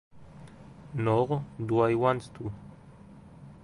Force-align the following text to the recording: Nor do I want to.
Nor 0.95 1.45
do 1.63 1.81
I 1.81 1.93
want 1.93 2.33
to. 2.33 2.51